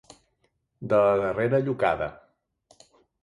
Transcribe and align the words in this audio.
De 0.93 1.01
la 1.07 1.11
darrera 1.19 1.59
llocada. 1.67 2.09